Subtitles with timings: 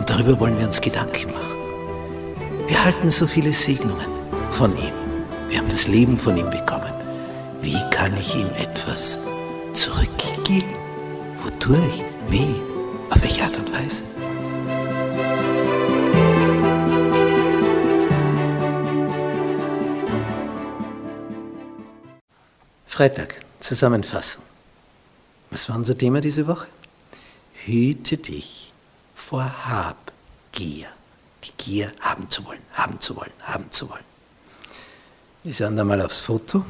[0.00, 1.58] Und darüber wollen wir uns Gedanken machen.
[2.66, 4.06] Wir halten so viele Segnungen
[4.50, 4.94] von ihm.
[5.50, 6.90] Wir haben das Leben von ihm bekommen.
[7.60, 9.28] Wie kann ich ihm etwas
[9.74, 10.74] zurückgeben?
[11.42, 12.02] Wodurch?
[12.30, 12.48] Wie?
[13.10, 14.04] Auf welche Art und Weise?
[22.86, 24.42] Freitag, Zusammenfassung.
[25.50, 26.68] Was war unser Thema diese Woche?
[27.66, 28.72] Hüte dich
[29.20, 30.88] vor Habgier.
[31.44, 34.04] Die Gier haben zu wollen, haben zu wollen, haben zu wollen.
[35.44, 36.64] Wir schauen da mal aufs Foto.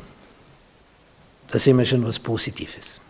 [1.48, 3.00] Da sehen wir schon was Positives.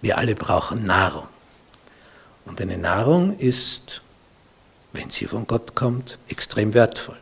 [0.00, 1.28] Wir alle brauchen Nahrung.
[2.46, 4.02] Und eine Nahrung ist,
[4.92, 7.18] wenn sie von Gott kommt, extrem wertvoll.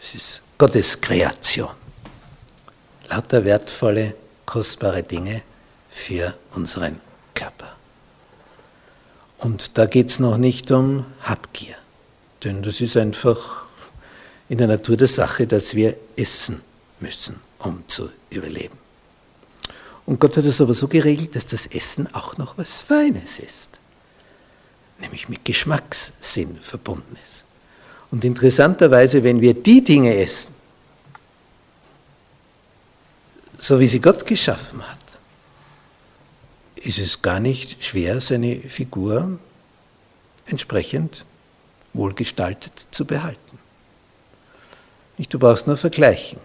[0.00, 1.74] Es ist Gottes Kreation.
[3.08, 4.14] Lauter wertvolle,
[4.44, 5.42] kostbare Dinge
[5.88, 7.00] für unseren
[7.32, 7.76] Körper.
[9.44, 11.74] Und da geht es noch nicht um Habgier,
[12.44, 13.66] denn das ist einfach
[14.48, 16.62] in der Natur der Sache, dass wir essen
[16.98, 18.78] müssen, um zu überleben.
[20.06, 23.68] Und Gott hat es aber so geregelt, dass das Essen auch noch was Feines ist,
[24.98, 27.44] nämlich mit Geschmackssinn verbunden ist.
[28.10, 30.54] Und interessanterweise, wenn wir die Dinge essen,
[33.58, 35.03] so wie sie Gott geschaffen hat,
[36.84, 39.38] ist es gar nicht schwer, seine Figur
[40.46, 41.24] entsprechend
[41.92, 43.58] wohlgestaltet zu behalten.
[45.30, 46.38] Du brauchst nur vergleichen.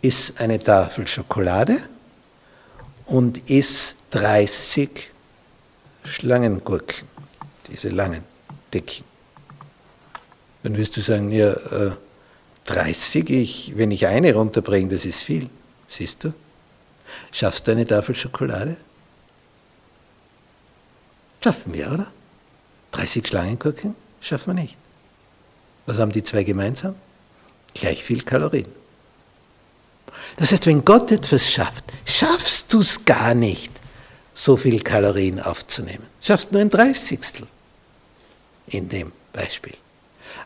[0.00, 1.78] Iss eine Tafel Schokolade
[3.06, 5.10] und iss 30
[6.04, 7.06] Schlangengurken,
[7.70, 8.24] diese langen,
[8.74, 9.04] dicken.
[10.64, 11.54] Dann wirst du sagen, ja,
[12.64, 15.48] 30, äh, ich, wenn ich eine runterbringe, das ist viel.
[15.86, 16.34] Siehst du?
[17.30, 18.76] Schaffst du eine Tafel Schokolade?
[21.42, 22.12] Schaffen wir, oder?
[22.92, 24.76] 30 Schlangengurken schaffen wir nicht.
[25.86, 26.94] Was haben die zwei gemeinsam?
[27.74, 28.68] Gleich viel Kalorien.
[30.36, 33.70] Das heißt, wenn Gott etwas schafft, schaffst du es gar nicht,
[34.34, 36.06] so viel Kalorien aufzunehmen.
[36.20, 37.46] Schaffst nur ein Dreißigstel
[38.68, 39.74] in dem Beispiel.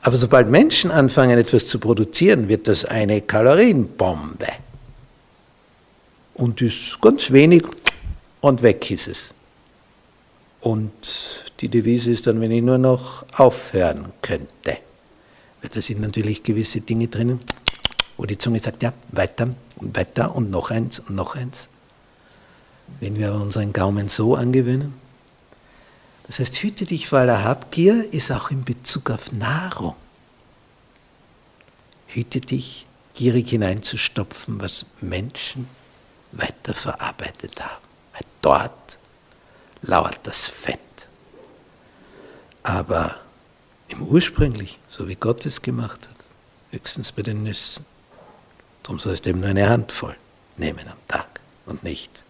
[0.02, 4.46] Aber sobald Menschen anfangen, etwas zu produzieren, wird das eine Kalorienbombe
[6.36, 7.64] und ist ganz wenig
[8.40, 9.34] und weg ist es.
[10.60, 14.78] Und die Devise ist dann, wenn ich nur noch aufhören könnte.
[15.62, 17.40] Weil da sind natürlich gewisse Dinge drinnen,
[18.16, 21.68] wo die Zunge sagt, ja, weiter und weiter und noch eins und noch eins.
[23.00, 24.94] Wenn wir aber unseren Gaumen so angewöhnen,
[26.26, 29.94] das heißt, hüte dich vor aller Habgier ist auch in Bezug auf Nahrung.
[32.08, 35.68] Hüte dich, gierig hineinzustopfen, was Menschen
[36.38, 37.82] weiterverarbeitet haben.
[38.12, 38.98] Weil dort
[39.82, 40.78] lauert das Fett.
[42.62, 43.16] Aber
[43.88, 46.26] im ursprünglichen, so wie Gott es gemacht hat,
[46.70, 47.84] höchstens bei den Nüssen.
[48.82, 50.16] Darum sollst du eben nur eine Handvoll
[50.56, 52.22] nehmen am Tag und nicht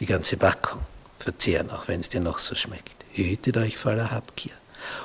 [0.00, 0.82] die ganze Packung
[1.18, 3.04] verzehren, auch wenn es dir noch so schmeckt.
[3.12, 4.52] Hütet euch voller Habgier.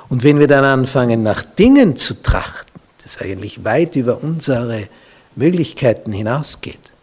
[0.08, 4.88] Und wenn wir dann anfangen, nach Dingen zu trachten, das eigentlich weit über unsere
[5.34, 6.93] Möglichkeiten hinausgeht,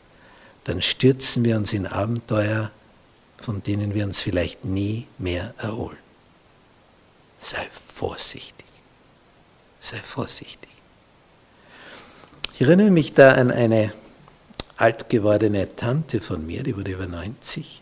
[0.64, 2.72] dann stürzen wir uns in Abenteuer,
[3.38, 5.98] von denen wir uns vielleicht nie mehr erholen.
[7.40, 8.68] Sei vorsichtig.
[9.80, 10.70] Sei vorsichtig.
[12.54, 13.92] Ich erinnere mich da an eine
[14.78, 17.82] alt gewordene Tante von mir, die wurde über 90.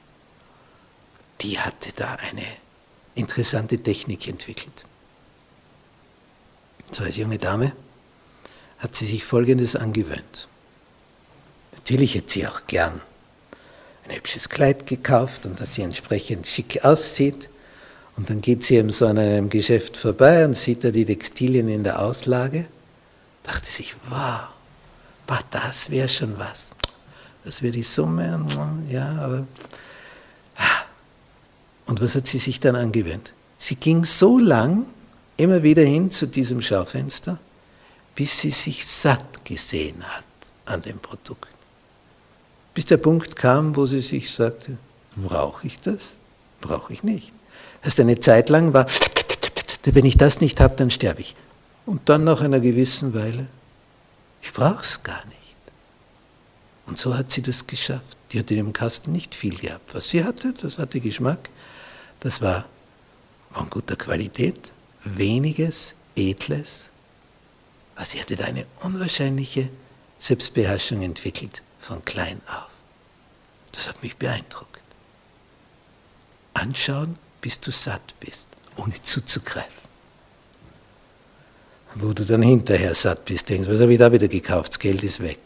[1.41, 2.45] Die hatte da eine
[3.15, 4.85] interessante Technik entwickelt.
[6.91, 7.73] So als junge Dame
[8.79, 10.48] hat sie sich Folgendes angewöhnt.
[11.89, 13.01] Natürlich hätte sie auch gern
[14.07, 17.49] ein hübsches Kleid gekauft und dass sie entsprechend schick aussieht.
[18.15, 21.67] Und dann geht sie eben so an einem Geschäft vorbei und sieht da die Textilien
[21.67, 22.67] in der Auslage.
[23.41, 24.49] Dachte sich, wow,
[25.25, 26.73] bah, das wäre schon was.
[27.43, 28.45] Das wäre die Summe,
[28.87, 29.47] ja, aber.
[30.57, 30.83] Ah.
[31.87, 33.33] Und was hat sie sich dann angewöhnt?
[33.57, 34.85] Sie ging so lang
[35.37, 37.39] immer wieder hin zu diesem Schaufenster,
[38.13, 40.23] bis sie sich satt gesehen hat
[40.65, 41.58] an dem Produkt
[42.73, 44.77] bis der Punkt kam, wo sie sich sagte,
[45.15, 46.13] brauche ich das?
[46.61, 47.31] Brauche ich nicht.
[47.83, 48.85] Erst eine Zeit lang war,
[49.83, 51.35] wenn ich das nicht habe, dann sterbe ich.
[51.85, 53.47] Und dann nach einer gewissen Weile,
[54.41, 55.37] ich brauche es gar nicht.
[56.85, 58.17] Und so hat sie das geschafft.
[58.31, 59.93] Die hatte in dem Kasten nicht viel gehabt.
[59.93, 61.49] Was sie hatte, das hatte Geschmack.
[62.19, 62.65] Das war
[63.51, 64.71] von guter Qualität,
[65.03, 66.89] weniges, edles.
[67.95, 69.69] Aber sie hatte da eine unwahrscheinliche
[70.19, 72.71] Selbstbeherrschung entwickelt, von klein auf.
[73.71, 74.79] Das hat mich beeindruckt.
[76.53, 79.89] Anschauen, bis du satt bist, ohne zuzugreifen.
[81.95, 84.73] Wo du dann hinterher satt bist, denkst, was habe ich da wieder gekauft?
[84.73, 85.39] Das Geld ist weg.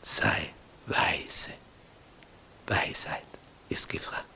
[0.00, 0.50] Sei
[0.86, 1.50] weise.
[2.66, 3.22] Weisheit
[3.68, 4.29] ist gefragt.